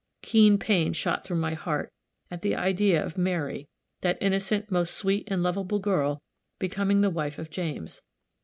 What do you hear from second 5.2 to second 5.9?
and lovable